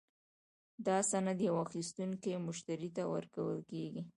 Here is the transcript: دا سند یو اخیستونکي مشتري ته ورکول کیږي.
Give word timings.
دا 0.85 0.97
سند 1.11 1.39
یو 1.47 1.55
اخیستونکي 1.65 2.31
مشتري 2.47 2.89
ته 2.95 3.03
ورکول 3.13 3.57
کیږي. 3.71 4.01